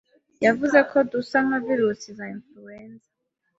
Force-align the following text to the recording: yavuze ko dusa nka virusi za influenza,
yavuze 0.45 0.79
ko 0.89 0.97
dusa 1.11 1.37
nka 1.45 1.57
virusi 1.67 2.07
za 2.17 2.25
influenza, 2.35 3.07